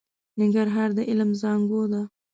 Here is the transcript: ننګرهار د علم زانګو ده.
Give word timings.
ننګرهار 0.39 0.89
د 0.97 0.99
علم 1.09 1.29
زانګو 1.41 1.81
ده. 1.91 2.01